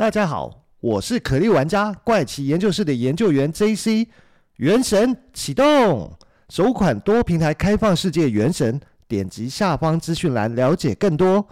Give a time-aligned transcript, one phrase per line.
[0.00, 4.06] 大家好，我是可莉玩家怪奇研究室的研究员 JC。
[4.56, 6.10] 原神启动，
[6.48, 11.46] 首款多平台开放世界原神，点击下方资讯栏了解更多。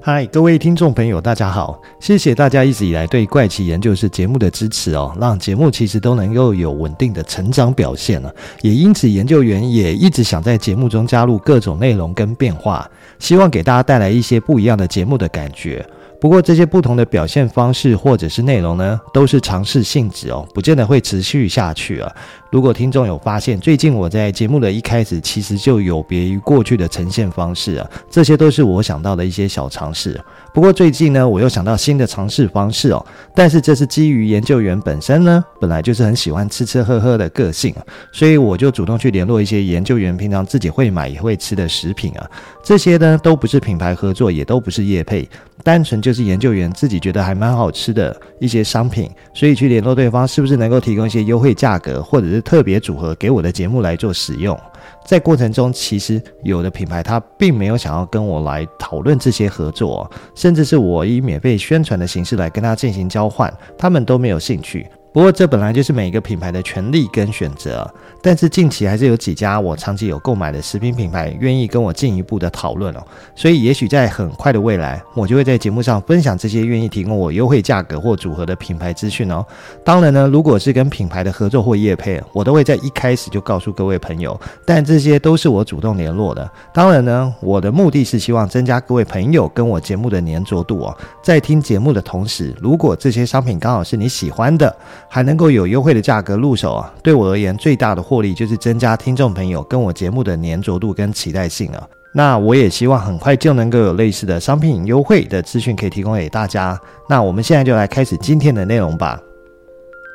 [0.00, 1.82] 嗨，各位听众朋友，大家好！
[2.00, 8.34] 谢谢大家一直以来对怪奇研究室节目的支持哦，让节目其实都能够有稳定的成长表现了。
[8.62, 15.86] 也因此，研究员也一直想在节目中加入各种内容跟变化，希望给大家带来一些不一样的节目的感觉。
[16.24, 22.10] 不过，这些不同的表现方式或者是内容呢，都是尝试性质哦，不见得会持续下去啊。
[22.50, 30.18] 如果听众有发现，最近我在节目的一开始其实就有别于过去的呈现方式啊，这些都是我想到的一些小尝试。
[30.54, 37.74] 不过最近呢，我又想到新的尝试方式哦，但是这是基于研究员本身呢，本来就是很喜欢吃吃喝喝的个性，
[38.12, 42.30] 所以我就主动去联络一些研究员平常自己会买也会吃的食品啊，
[42.62, 45.28] 这些呢都不是品牌合作，也都不是业配，
[45.62, 54.58] 单纯就是研究员自己觉得还蛮好吃的一些商品，所以去联络对方是不是能够提供一些优惠价格，或者是特别组合给我的节目来做使用，
[55.04, 64.86] 在过程中，其实有的品牌他并没有想要跟我来讨论这些合作，甚至是我以免费宣传的形式来跟他进行交换，他们都没有兴趣。
[65.14, 67.88] 不过这本来就是每个品牌的权利跟选择，
[68.20, 73.00] 但是近期还是有几家我长期有购买的食品品牌愿意跟我进一步的讨论哦，
[73.36, 79.46] 所以也许在很快的未来，我就会在节目上分享这些愿意提供我优惠价格或组合的品牌资讯哦。
[79.84, 86.50] 当然呢，如果是跟品牌的合作或业配，我都会在一开始就告诉各位朋友，但这些都是我主动联络的。
[86.72, 94.76] 当然呢，我的目的是希望增加各位朋友跟我节目的粘着度哦，在听节目的同时，如果这些商品刚好是你喜欢的，
[95.14, 101.88] 还能够有优惠的价格入手啊，对我而言最大的获利就是增加听众朋友跟我节目的粘着度跟期待性啊。
[102.12, 106.76] 那我也希望很快就能够有类似的商品优惠的资讯可以提供给大家。
[107.08, 109.16] 那我们现在就来开始今天的内容吧。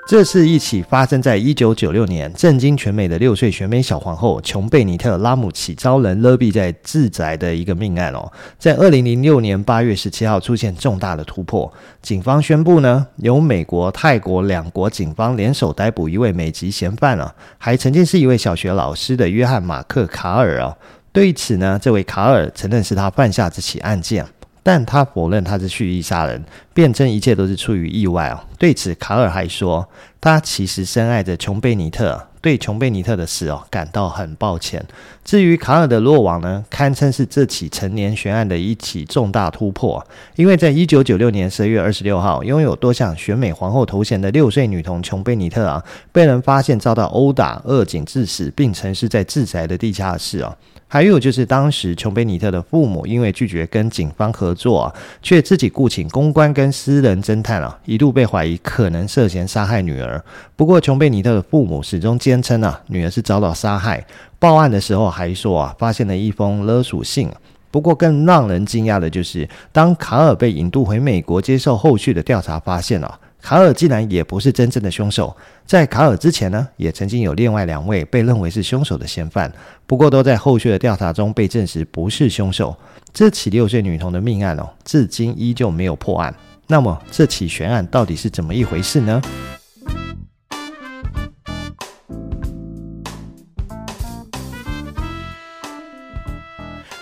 [0.10, 8.32] 这是一起发生在一九九六年，震惊全美的六岁选美小皇后琼贝尼特·拉姆齐遭人勒毙在自宅的一个命案哦。
[8.58, 11.72] 在二零零六年八月十七号出现重大的突破，
[12.02, 20.76] 警方宣布呢，由美国、泰国两国警方联手逮捕一位美籍嫌犯啊，还曾经是一位小学老师的约翰·马克·卡尔啊。
[21.12, 24.26] 对此呢，这位卡尔承认是他犯下这起案件。
[24.64, 26.44] 但他否认他是蓄意杀人，
[26.74, 28.40] 辩称一切都是出于意外哦。
[28.58, 29.88] 对此，卡尔还说，
[30.20, 34.86] 他其实深爱着琼贝尼特，对琼贝尼特的死哦感到很抱歉。
[35.24, 40.06] 至于卡尔的落网呢，堪称是这起成年悬案的一起重大突破。
[40.36, 50.58] 因为在一九九六年十二月二十六号，拥有多项选美皇后头衔的六岁女童琼贝尼特啊，被人发现遭到殴打、扼颈致死，并曾是在自宅的地下室哦。
[50.92, 60.20] 还有就是，当时琼贝尼特的父母因为拒绝跟警方合作啊，却自己雇请公关跟私人侦探啊，一度被怀疑可能涉嫌杀害女儿。
[60.56, 64.04] 不过，琼贝尼特的父母始终坚称啊，女儿是遭到杀害。
[64.40, 67.30] 报案的时候还说啊，发现了一封勒索信。
[67.70, 73.20] 不过，更让人惊讶的就是，当卡尔被引渡回美国接受后续的调查，发现啊。
[73.42, 75.36] 卡尔竟然也不是真正的凶手，
[75.66, 79.52] 在卡尔之前呢，也曾经有另外两位被认为是凶手的嫌犯，
[79.88, 82.76] 不过都在后续的调查中被证实不是凶手。
[83.14, 86.36] 这起六岁女童的命案哦，至今依旧没有破案。
[86.68, 89.22] 那么这起悬案到底是怎么一回事呢？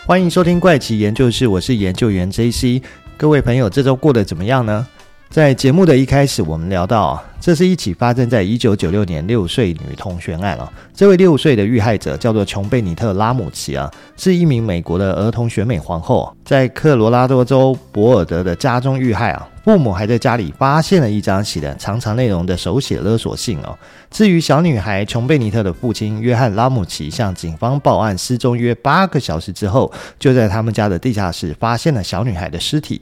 [0.05, 2.81] 欢迎收听怪奇研究室，我是研究员 JC。
[3.17, 4.87] 各位朋友，这周过得怎么样呢？
[5.29, 10.71] 在节目的一开始，我们聊到，这是一起发生在一九九六年六岁女童悬案啊。
[10.95, 19.47] 这位六岁的遇害者叫做琼贝尼特·拉姆齐啊，是一名美国的儿童选美皇后，在科罗拉多州博尔德的家中遇害啊。
[19.63, 23.77] 父母还在家里发现了一张写的长长内容的手写勒索信哦。
[24.09, 33.01] 至于小女孩琼贝尼特的父亲约翰·拉姆齐向警方报案失踪约八个小时之后，就在他们家的地下室发现了小女孩的尸体。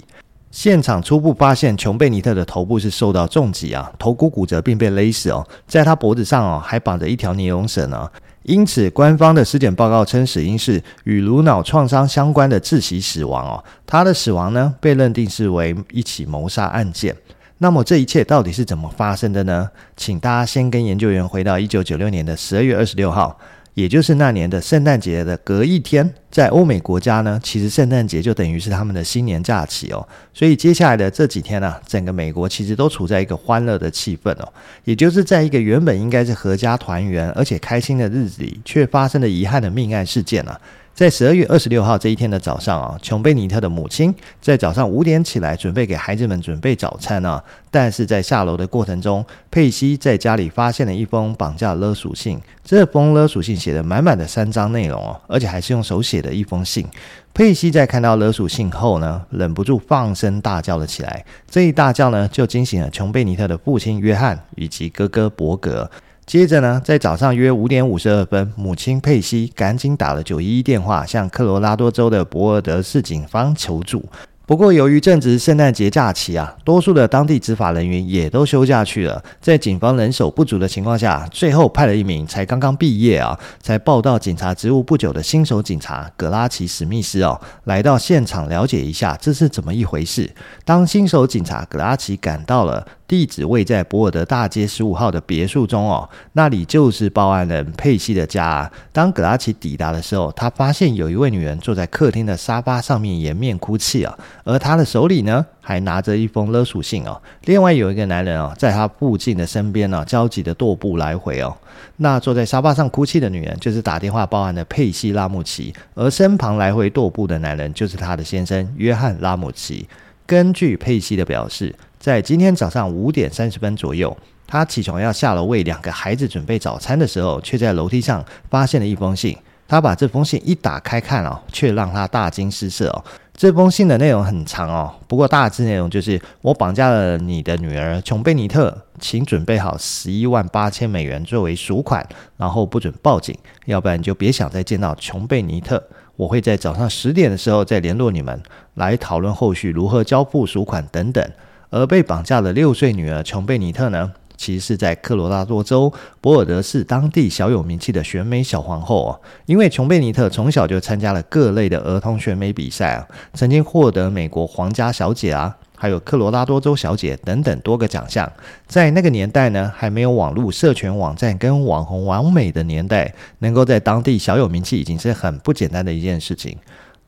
[0.55, 8.09] 现场初步发现，琼贝尼特的头部是受到重击啊，头骨骨折并被勒死哦，在他脖子上哦还绑着一条尼龙绳呢。
[8.43, 13.61] 因此，官方的尸检报告称死因是与颅脑创伤相关的窒息死亡哦。
[13.85, 17.13] 他的死亡呢，被认定是为一起谋杀案件。
[17.57, 19.69] 那么这一切到底是怎么发生的呢？
[19.97, 23.37] 请大家先跟研究员回到一九九六年的十二月二十六号。
[23.75, 30.07] 也就是那年的圣诞节的隔一天，在欧美国家呢，其实圣诞节就等于是他们的新年假期哦。
[30.33, 34.53] 所以接下来的这几天呢、整个美国其实都处在一个欢乐的气氛哦。
[34.85, 40.57] 也就是在一个原本应该是阖家团圆而且开心的日子里，却发生了遗憾的命案事件呢。
[40.95, 47.43] 在十二月二十六号这一天的早上啊，琼贝尼特的母亲在早上五点起来，准备给孩子们准备早餐啊。
[47.69, 52.39] 但是在下楼的过程中，佩西在家里发现了一封绑架勒索信。
[52.63, 56.87] 这封勒索信写的满满的三张内容哦，而且还是用手写的一封信。
[57.33, 61.25] 佩西在看到勒索信后呢，忍不住放声大叫了起来。
[61.51, 65.91] 这一大叫呢，就惊醒了琼贝尼特的父亲约翰以及哥哥伯格。
[66.25, 74.03] 接着呢，在早上约五点五十二分，母亲佩西赶紧打了九一一电话，向科罗拉多州的博尔德市警方求助。
[74.47, 79.23] 不过，由于正值圣诞节假期啊，多数的当地执法人员也都休假去了。
[79.41, 90.31] 在警方人手不足的情况下，最后派了一名才刚刚毕业啊，才报到警察职务不久的新手警察葛拉奇史密斯哦，来到现场了解一下这是怎么一回事。
[90.63, 92.87] 当新手警察葛拉奇赶到了。
[93.07, 98.71] 地址位在博尔德大街十五号的别墅中哦，那里就是报案人佩西的家啊。
[98.91, 107.21] 当格拉奇抵达的时候，他发现有一位女人坐在客厅的沙发上面掩面哭泣啊，而她的手里呢还拿着一封勒索信哦。
[107.43, 111.55] 另外有一个男人哦，在他附近的身边呢，焦急的踱步来回哦。
[111.97, 119.87] 那坐在沙发上哭泣的女人就是打电话报案的佩西拉姆奇，而身旁来回踱步的男人就是他的先生约翰拉姆奇。
[120.25, 121.75] 根据佩西的表示。
[122.05, 124.15] 在今天早上五点三十分左右，
[124.45, 129.35] 他起床要下楼为两个孩子准备早餐的时候，却在楼梯上发现了一封信。
[129.67, 132.89] 他把这封信一打开看哦，却让他大惊失色。
[132.89, 133.03] 哦。
[133.33, 142.07] 这封信的内容很长哦，不过大致内容就是：我绑架了你的女儿琼贝尼特，请准备好十一万八千美元作为赎款，
[142.37, 143.35] 然后不准报警，
[143.65, 145.83] 要不然就别想再见到琼贝尼特。
[146.17, 148.39] 我会在早上十点的时候再联络你们，
[148.75, 151.27] 来讨论后续如何交付赎款等等。
[151.75, 155.91] 而被绑架的六岁女儿琼贝尼特呢，其实是在科罗拉多州
[156.21, 159.19] 博尔德市当地小有名气的选美小皇后哦。
[159.45, 168.31] 因为琼贝尼特从小就参加了各类的儿童选美比赛啊，曾经获得美国皇家小姐啊，还有科罗拉多州小姐等等多个奖项。
[168.65, 176.57] 在那个年代呢，还没有网络社群网站跟网红完美的年代，能够在当地小有名气已经是很不简单的一件事情。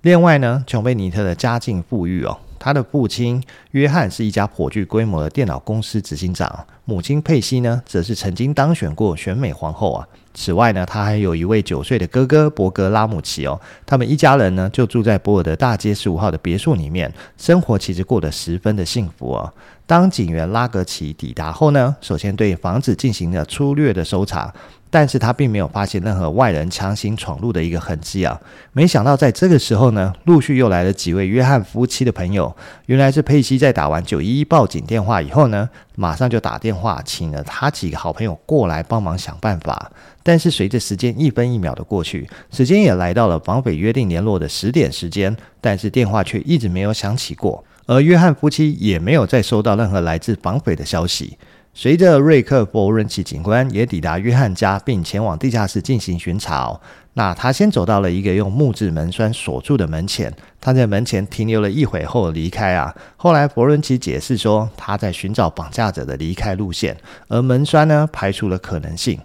[0.01, 2.37] 另外呢，琼贝尼特的家境富裕哦。
[2.59, 10.07] 他的父亲约翰是一家颇具规模的电脑公司执行长，母亲佩西呢，则是曾经当选过选美皇后啊。
[10.33, 13.59] 此外呢，他还有一位九岁的哥哥伯格拉姆齐哦。
[13.88, 19.51] 他们一家人呢，就住在博尔德大街十五号的别墅里面，生活其实过得十分的幸福哦。
[19.88, 24.54] 当警员拉格奇抵达后呢，首先对房子进行了粗略的搜查。
[24.89, 28.39] 但是他并没有发现任何外人强行闯入的一个痕迹啊！
[28.71, 32.55] 没想到在这个时候呢，陆续又来了几位约翰夫妻的朋友。
[32.85, 39.91] 原来是佩西在打完九一一报警电话以后呢，马上就打电话请了他几个好朋友过来帮忙想办法。
[40.23, 51.37] 但是随着时间一分一秒的过去，时间也来到了绑匪约定联络的十点时间，但是电话却一直没有响起过，而约翰夫妻也没有再收到任何来自绑匪的消息。
[51.79, 56.75] 随着瑞克·佛伦奇警官也抵达约翰家，并前往地下室进行巡查。
[57.13, 62.91] 那他先走到了一个用木质门栓锁住的门前，他在门前停留了一会后离开啊。
[63.15, 66.97] 后来佛伦奇解释说，他在寻找绑架者的离开路线，
[67.27, 69.19] 而门栓呢，排除了可能性。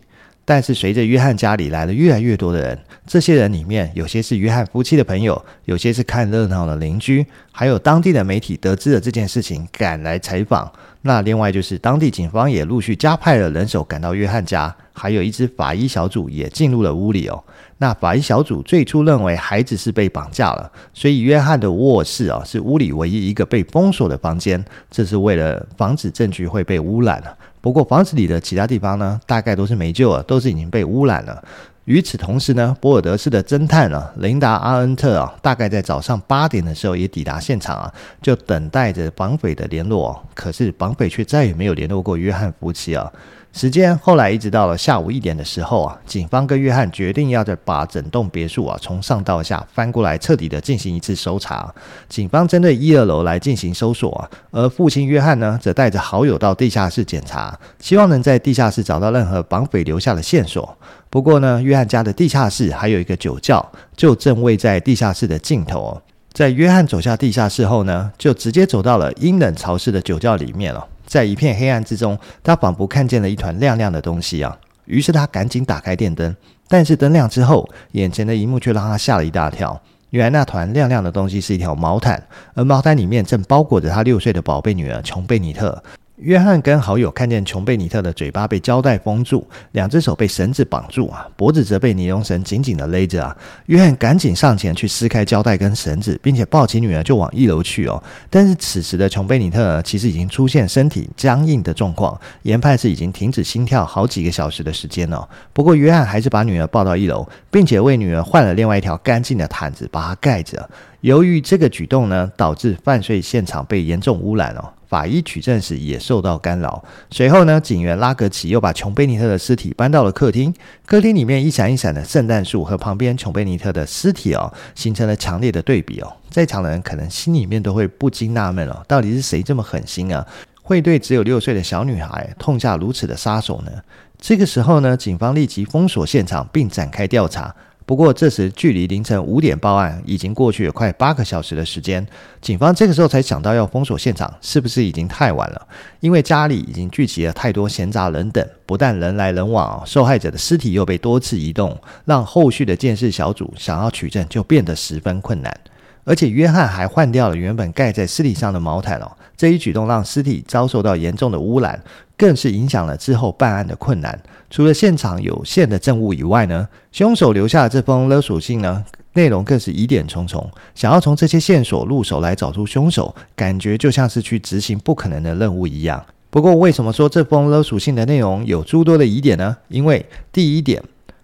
[0.44, 10.70] 但是随着约翰家里来了越来越多的人，这些人里面有些是约翰夫妻的朋友，有些是看热闹的邻居，还有当地的媒体得知了这件事情赶来采访。
[11.02, 17.42] 那另外就是当地警方也陆续加派了人手赶到约翰家，还有一支法医小组也进入了屋里哦。
[17.78, 27.36] 那法医小组最初认为孩子是被绑架了，所以约翰的卧室啊是屋里唯一一个被封锁的房间，这是为了防止证据会被污染了。
[27.60, 31.42] 不过房子里的其他地方呢，大概都是没救了，都是已经被污染了。
[31.84, 40.24] 与此同时呢，博尔德市的侦探啊，琳达·阿恩特啊，大概在早上八点的时候也抵达现场啊，就等待着绑匪的联络。
[40.32, 43.10] 可是绑匪却再也没有联络过约翰夫妻啊。
[43.52, 51.72] 时间后来一直到了下午一点的时候啊，警方跟约翰决定要再把整栋别墅啊从上到下翻过来，彻底的进行一次搜查。
[52.08, 60.76] 警方针对一二楼来进行搜索啊，而父亲约翰呢，则带着好友到地下室检查，希望能在地下室找到任何绑匪留下的线索。
[61.10, 66.00] 不过呢，约翰家的地下室还有一个酒窖，就正位在地下室的尽头。
[66.32, 70.86] 在约翰走下地下室后呢，就直接走到了阴冷潮湿的酒窖里面了。
[71.06, 74.56] 在一片黑暗之中，他仿佛看见了一团亮亮的东西啊！
[74.86, 76.34] 于是他赶紧打开电灯，
[76.68, 79.78] 但是灯亮之后，眼前的一幕却让他吓了一大跳。
[80.10, 82.22] 原来那团亮亮的东西是一条毛毯，
[82.54, 85.82] 而毛毯里面正包裹着他六岁的宝贝女儿琼贝尼特。
[86.22, 93.36] 约翰跟好友看见琼贝尼特的嘴巴被胶带封住，两只手被绳子绑住啊，脖子则被尼龙绳紧紧的勒着啊。
[93.66, 98.00] 约翰赶紧上前去撕开胶带跟绳子，并且抱起女儿就往一楼去哦。
[98.30, 105.28] 但是此时的琼贝尼特其实已经出现身体僵硬的状况，研判是已经停止心跳好几个小时的时间了。
[105.52, 110.70] 不过约翰还是把女儿抱到一楼，并且为女儿换了另外一条干净的毯子把她盖着。
[111.02, 114.72] 由于这个举动呢，导致犯罪现场被严重污染哦。
[114.86, 116.80] 法医取证时也受到干扰。
[117.10, 120.54] 随后呢，警员拉格奇又把琼贝尼特的尸体搬到了客厅。
[120.86, 126.12] 客厅里面一闪一闪的圣诞树和旁边琼贝尼特的尸体哦，形成了强烈的对比哦。
[126.30, 130.24] 在场的人可能心里面都会不禁纳闷哦，到底是谁这么狠心啊，
[130.62, 133.72] 会对只有六岁的小女孩痛下如此的杀手呢？
[134.20, 137.52] 这个时候呢，警方立即封锁现场并展开调查。
[137.84, 142.06] 不过，这时距离凌晨五点报案已经过去了快八个小时的时间。
[142.40, 145.66] 警方这个时候才想到要封锁现场，是不是已经太晚了？
[146.00, 155.54] 因为家里已经聚集了太多闲杂人等，不但人来人往，受害者的尸体又被多次移动，让后续的鉴识小组想要取证就变得十分困难。
[156.04, 161.80] 而且，约翰还换掉了原本盖在尸体上的毛毯哦，这一举动让尸体遭受到严重的污染。
[162.14, 164.16] 更是影响了之后办案的困难。
[164.48, 170.48] 除了现场有限的证物以外呢，凶手留下的这封勒索信呢，内容更是疑点重重。
[170.72, 176.04] 想要从这些线索入手来找出凶手，感觉就像是去执行不可能的任务一样。
[176.30, 179.56] 不过，为什么说这封勒索信的内容有诸多的疑点呢？
[179.66, 180.80] 因为第一点。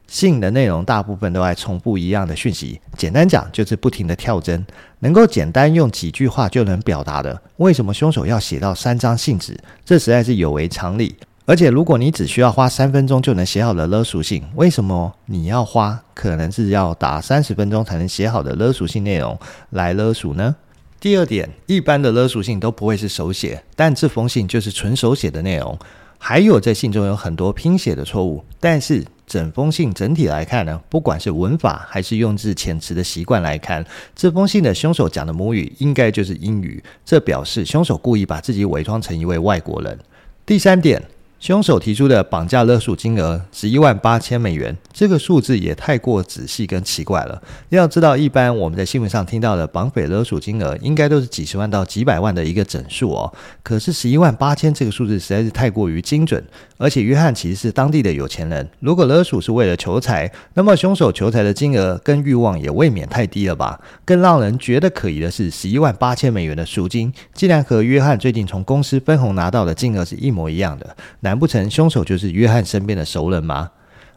[0.09, 4.67] 信的内容大部分都在重复一样的讯息，简单讲就是不停的跳针。
[5.01, 9.57] 能够简单用几句话就能表达的，为什么凶手要写到三张信纸？
[9.85, 11.15] 这实在是有违常理。
[11.45, 19.39] 而且，如果你只需要花三分钟就能写好的勒索信，为什么你要花可能是要打三十分钟才能写好的勒索信内容
[19.71, 20.57] 来勒索呢？
[20.99, 25.79] 第二点，一般的勒索信都不会是手写，但这封信就是纯手写的内容。
[26.19, 29.05] 还有在信中有很多拼写的错误，但是。
[29.29, 33.85] 整封信整体来看呢，不管是文法还是用字遣词的习惯来看，
[34.17, 39.97] 这封信的凶手讲的母语应该就是英语，这表示凶手故意把自己伪装成一位外国人。
[40.45, 41.01] 第三点。
[41.41, 47.41] 凶手提出的绑架勒索金额十一万八千美元，这个数字也太过仔细跟奇怪了。
[47.69, 53.33] 要知道，一般我们在新闻上听到的绑匪勒索金额，应该都是几十万到几百万的一个整数哦。
[53.63, 56.45] 可是十一万八千这个数字实在是太过于精准，
[56.77, 63.81] 而且约翰其实是当地的有钱人，如果勒索是为了求财，那么凶手求财的金额跟欲望也未免太低了吧？
[64.05, 70.97] 更让人觉得可疑的是，十一万八千美元的赎金，竟然和约翰最近从公司分红拿到的金额是一模一样的。
[71.29, 73.71] 难不成凶手就是约翰身边的熟人吗？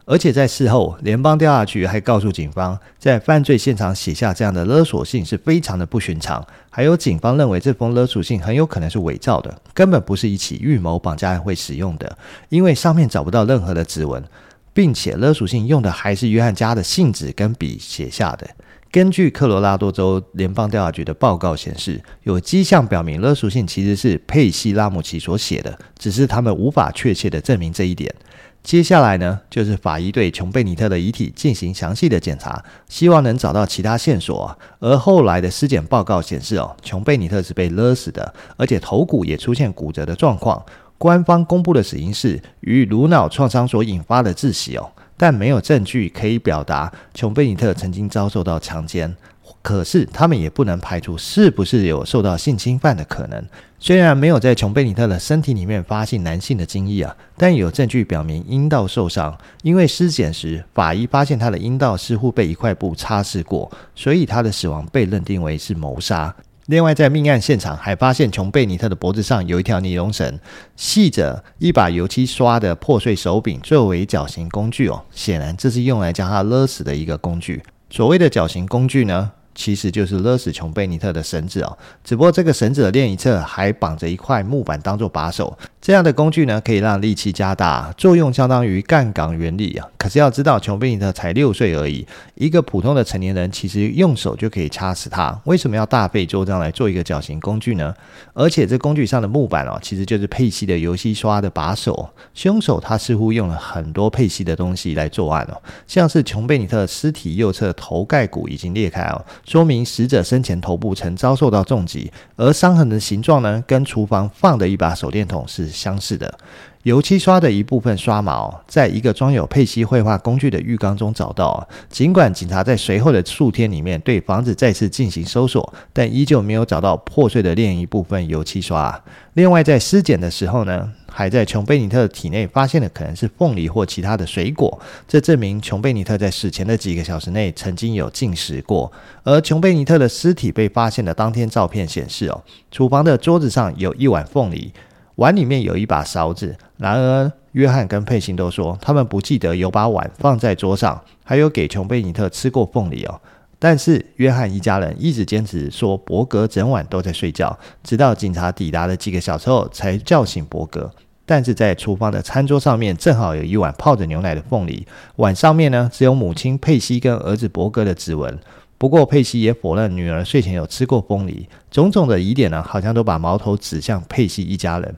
[0.06, 6.44] 而且在事后，联邦调查局还告诉警方，在犯罪现场写下这样的勒索信是非常的不寻常。
[6.70, 12.16] 还有警方认为这封勒索信很有可能是伪造的，根本不是一起预谋绑架案会使用的，
[12.48, 14.24] 因为上面找不到任何的指纹，
[14.72, 18.48] 并且勒索信用的还是约翰家的信纸跟笔写下的。
[18.92, 28.14] 根据科罗拉多州联邦调查局的报告显示，有迹象表明勒索信其实是佩西拉姆奇所写的，只是他们无法确切的证明这一点。
[28.62, 34.54] 接下来呢，就是法医对琼贝尼特的遗体进行详细的检查，希望能找到其他线索。
[34.78, 40.62] 而后来的尸检报告显示，哦，琼贝尼特是被勒死的，而且头骨也出现骨折的状况。
[40.98, 44.92] 官方公布的死因是与颅脑创伤所引发的窒息哦。
[45.22, 49.14] 但没有证据可以表达琼贝尼特曾经遭受到强奸，
[49.62, 53.40] 可是他们也不能排除是不是有受到性侵犯的可能。
[53.78, 66.34] 虽然没有在琼贝尼特的身体里面发现男性的精液啊，但有证据表明阴道受伤，因为尸检时法医发现他的阴道似乎被一块布擦拭过，所以他的死亡被认定为是谋杀。
[66.66, 70.38] 另外，在命案现场还发现琼贝尼特的脖子上有一条尼龙绳，
[70.76, 77.60] 系着一把油漆刷的破碎手柄作为绞刑工具哦，显然这是用来将他勒死的一个工具。
[77.90, 85.58] 所谓的绞刑工具呢，其实就是勒死琼贝尼特的绳子哦，只不过这个绳子的另一侧还绑着一块木板当做把手。
[85.82, 89.88] 这样的工具呢，可以让力气加大，作用相当于杠杆原理啊。
[89.98, 95.36] 可是要知道，琼贝尼特才六岁而已，一个普通的成年人其实用手就可以掐死他。
[95.44, 97.92] 为什么要大费周章来做一个绞刑工具呢？
[98.32, 102.08] 而且这工具上的木板哦，其实就是佩西的游戏刷的把手。
[102.32, 116.38] 凶手他似乎用了很多佩西的东西来作案哦，像是琼贝尼特尸体右侧头盖骨已经裂开哦，说明死者生前头部曾遭受到重击，而伤痕的形状呢，跟厨房放的一把手电筒是相似的。
[116.82, 121.68] 油漆刷的一部分刷毛，在一个装有佩西绘画工具的浴缸中找到。
[121.88, 129.00] 尽管警察在随后的数天里面对房子再次进行搜索，但依旧没有找到破碎的另一部分油漆刷。
[129.34, 138.90] 另外，在尸检的时候呢，还在琼贝尼特体内发现的可能是凤梨或其他的水果，这证明琼贝尼特在死前的几个小时内曾经有进食过。
[139.22, 144.72] 而琼贝尼特的尸体被发现的当天照片显示，哦，厨房的桌子上有一碗凤梨。
[145.16, 153.20] 碗里面有一把勺子，然而约翰跟佩西都说他们不记得有把碗放在桌上，还有给琼贝尼特吃过凤梨哦。
[153.58, 160.90] 但是约翰一家人一直坚持说伯格整晚都在睡觉，直到警察抵达了几个小时后才叫醒伯格。
[161.24, 164.84] 但是在厨房的餐桌上面正好有一碗泡着牛奶的凤梨，
[165.16, 168.36] 碗上面呢只有母亲佩西跟儿子伯格的指纹。
[168.82, 174.96] 不过佩西也否认女儿睡前有吃过凤梨，种种的疑点呢，好像都把矛头指向佩西一家人。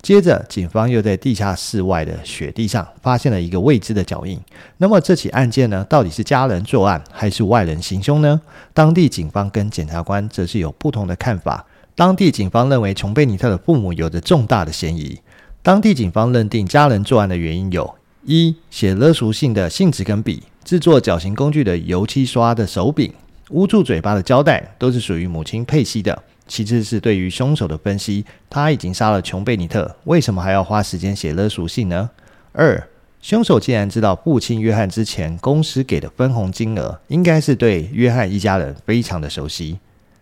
[0.00, 4.40] 接着，警方又在地下室外的雪地上发现了一个未知的脚印。
[4.76, 8.40] 那么这起案件呢，到底是家人作案还是外人行凶呢？
[8.72, 11.66] 当地警方跟检察官则是有不同的看法。
[11.96, 15.18] 当地警方认为琼贝尼特的父母有着重大的嫌疑。
[15.60, 23.12] 当地警方认定家人作案的原因有：一、写勒赎信的信纸跟笔，制作绞刑工具的油漆刷的手柄。
[23.54, 26.20] 捂住嘴巴的胶带都是属于母亲佩西的。
[26.48, 32.10] 其次是对于凶手的分析，他已经杀了琼贝尼特，为什么还要花时间写勒索信呢？
[32.52, 32.88] 二，
[33.22, 39.78] 凶手既然知道父亲约翰之前公司给的分红金额，应该是对约翰一家人非常的熟悉。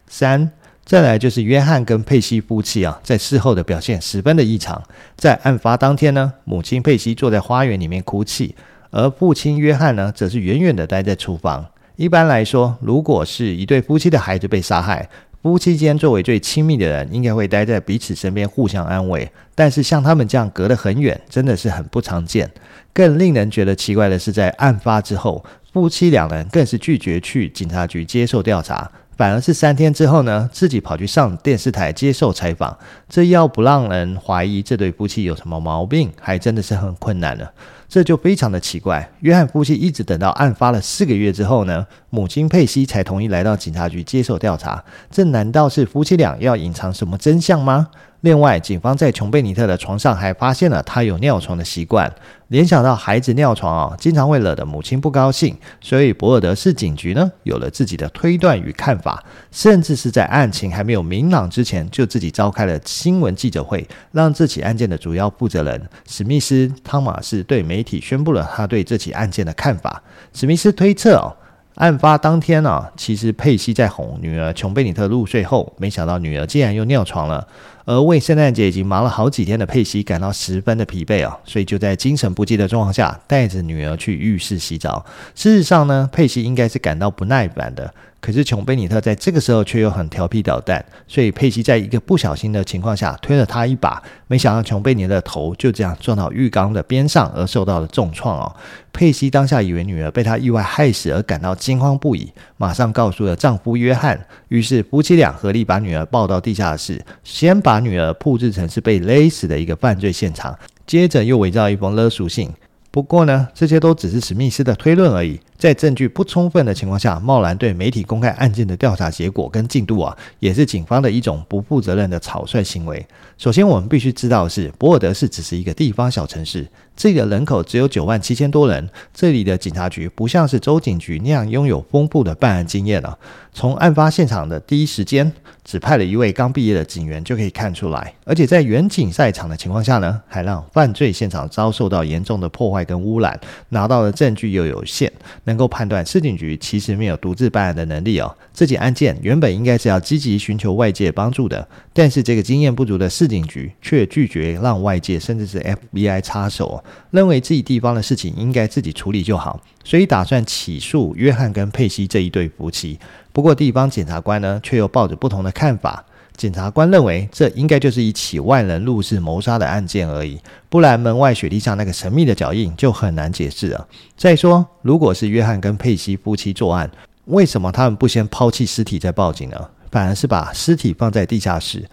[0.07, 0.53] 三，
[0.85, 4.83] 再来就是约翰跟佩西夫妻啊，在事后的表现十分的异常。
[5.17, 8.55] 在案发当天呢，母亲佩西坐在花园里面哭泣，
[8.91, 11.67] 而父亲约翰呢，则是远远的待在厨房。
[12.03, 15.09] 一般来说，如果是一对夫妻的孩子被杀害，
[15.41, 19.31] 夫妻间作为最亲密的人，应该会待在彼此身边互相安慰。
[19.55, 22.51] 但是像他们这样隔得很远，真的是很不常见。
[22.93, 32.77] 更令人觉得奇怪的是，在案发之后，夫妻两人更是拒绝去警察局接受调查，反而是三天之后呢，自己跑去上电视台接受采访。
[33.09, 37.53] 这要不让人怀疑这对夫妻有什么毛病，还真的是很困难了。
[37.93, 39.07] 这就非常的奇怪。
[39.21, 44.83] 约翰夫妻一直等到案发了四个月之后呢，母亲佩西才同意来到警察局接受调查。
[45.11, 47.89] 这难道是夫妻俩要隐藏什么真相吗？
[48.23, 52.09] 另外，警方在琼贝尼特的床上还发现了他有尿床的习惯。
[52.47, 70.01] 联想到孩子尿床啊，经常会惹得母亲不高兴，所以博尔德市警局呢有了自己的推断与看法，甚至是在案情还没有明朗之前，就自己召开了新闻记者会，让这起案件的主要负责人史密斯·汤马士对媒体宣布了他对这起案件的看法。
[70.33, 71.35] 史密斯推测哦。
[71.77, 77.49] 案发当天啊，其实佩西在哄女儿琼贝尼特入睡后，没想到女儿竟然又尿床了。
[77.85, 85.05] 而为圣诞节已经忙了好几天的佩西感到十分的疲惫啊，所以就在精神不济的状况下，带着女儿去浴室洗澡。
[85.35, 87.93] 事实上呢，佩西应该是感到不耐烦的。
[88.21, 98.55] 可是琼贝尼特在这个时候却又很调皮捣蛋，所以佩西在一个不小心的情况下推了他一把，没想到琼贝尼的头就这样撞到浴缸的边上而受到了重创哦。
[98.93, 110.55] 佩西当下以为女儿被他意外害死而感到惊慌不已，马上告诉了丈夫约翰，于是夫妻俩合力把女儿抱到地下室，先把把女儿布置成是被勒死的一个犯罪现场，
[110.87, 112.51] 接着又伪造一封勒索信。
[112.91, 115.41] 不过呢，这些都只是史密斯的推论而已。
[115.63, 123.07] 在证据不充分的情况下，贸然对媒体公开案件的调查结果跟进度啊，也是警方的一种不负责任的草率行为。
[123.39, 128.91] 首先，我们必须知道的是，博尔德市只是一个地方小城市，这里的人口只有九万七千多人。
[129.15, 133.17] 这里的警察局不像是州警局那样拥有丰富的办案经验啊。
[133.53, 135.31] 从案发现场的第一时间，
[135.63, 145.13] 只派了一位刚毕业的警员就可以看出来，而且在远景赛场的情况下呢，还让犯罪现场遭受到严重的破坏跟污染，拿到的证据又有限，
[145.53, 148.35] 能够判断市警局其实没有独自办案的能力哦。
[148.55, 155.61] 这起案件原本应该是要积极寻求外界帮助的，但是这个经验不足的市警局却拒绝让外界甚至是
[155.93, 162.99] FBI 插手，认为自己地方的事情应该自己处理就好，所以打算起诉约翰跟佩西这一对夫妻。
[163.33, 166.05] 不过，地方检察官呢，却又抱着不同的看法。
[166.37, 173.87] 检察官认为，这应该就是一起万人入室谋杀的案件而已，不然门外雪地上那个神秘的脚印就很难解释了。
[174.17, 176.91] 再说，如果是约翰跟佩西夫妻作案，
[177.27, 179.57] 为什么他们不先抛弃尸体再报警呢？
[179.91, 181.87] 反而是把尸体放在地下室？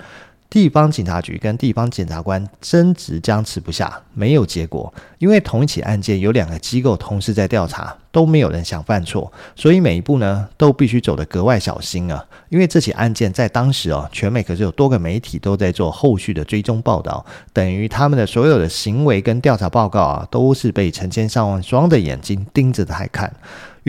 [0.49, 4.91] 地方警察局跟地方检察官争执僵持不下，没有结果。
[5.19, 12.25] 因为同一起案件有两个机构同时在调查，都没有人想犯错，所以每一步呢都必须走得格外小心啊。
[12.49, 23.31] 因为这起案件在当时哦，全美可是有多个媒体都在做后续的追踪报道，等于他们的所有的行为跟调查报告啊，都是被成千上万双的眼睛盯着来看。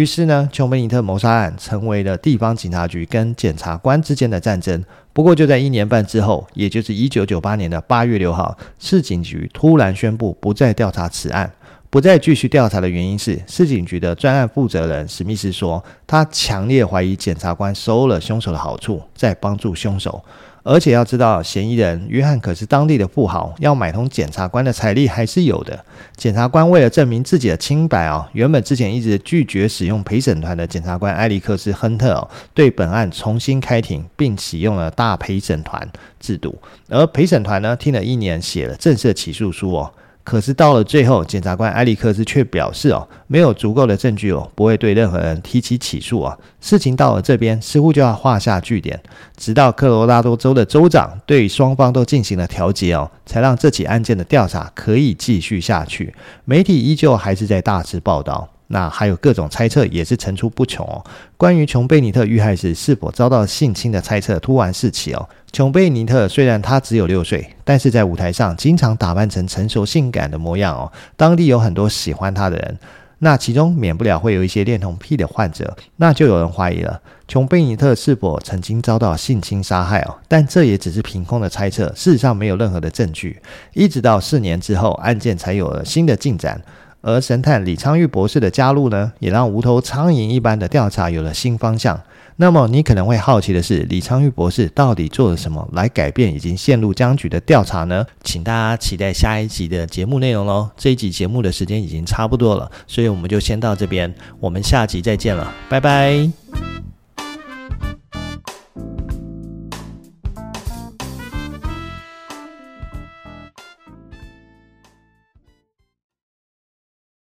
[0.01, 4.83] 于是呢，琼梅尼特谋杀案成为了地方警察局跟检察官之间的战争。
[5.13, 11.53] 不过就在一年半之后，也就是一九九八年的八月六号，市警局突然宣布不再调查此案。
[11.91, 20.25] 不再继续调查的原因是，市警局的专案负责人史密斯说，他强烈怀疑检察官收了凶手的好处，在帮助凶手。
[20.63, 25.85] 而且要知道，嫌疑人约翰可是当地的富豪，要买通检察官的财力还是有的。
[26.17, 36.59] 检察官为了证明自己的清白啊，原本之前一直拒绝使用陪审团的检察官埃里克斯·亨特哦，对本案重新开庭，并启用了大陪审团制度。
[36.89, 39.93] 而陪审团呢，听了一年，写了正式起诉书哦。
[40.23, 46.37] 可是到了最后，检察官埃里克斯却表示哦，没有足够的证据哦，不会对任何人提起起诉啊。
[46.61, 49.01] 事情到了这边，似乎就要画下句点。
[49.37, 56.15] 直到科罗拉多州的州长对双方都进行了调解哦，才让这起案件的调查可以继续下去。
[56.45, 58.49] 媒体依旧还是在大肆报道。
[58.73, 61.05] 那还有各种猜测也是层出不穷哦。
[61.37, 65.29] 关于琼贝尼特遇害时是否遭到性侵的猜测突然四起哦。
[65.53, 70.91] 琼贝尼特虽然他只有六岁，但是在舞台上经常打扮成成熟性感的模样哦。
[71.17, 72.79] 当地有很多喜欢他的人，
[73.19, 80.17] 那其中免不了会有一些恋童癖的患者，那就有人怀疑了，琼贝尼特是否曾经遭到性侵杀害哦。
[80.29, 83.43] 但这也只是凭空的猜测，事实上没有任何的证据。
[83.75, 86.61] 一直到四年之后，案件才有了新的进展。
[87.03, 92.01] 而神探李昌钰博士的加入呢，也让无头苍蝇一般的调查有了新方向。
[92.37, 98.07] 那么你可能会好奇的是，李昌钰博士到底做了什么来改变已经陷入僵局的调查呢？
[98.23, 100.71] 请大家期待下一集的节目内容喽。
[100.77, 106.31] 这一集节目的时间已经差不多了，所以我们就先到这边，我们下集再见了，拜拜。